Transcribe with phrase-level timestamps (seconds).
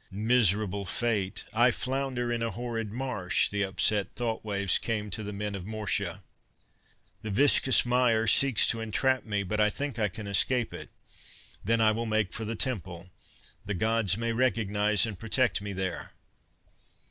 [0.10, 1.44] _"Miserable fate!
[1.52, 5.66] I flounder in a horrid marsh," the upset thought waves came to the men of
[5.66, 6.22] Mortia.
[7.20, 10.88] "The viscous mire seeks to entrap me, but I think I can escape it.
[11.62, 13.10] Then I will make for the Temple.
[13.66, 16.14] The Gods may recognize and protect me there."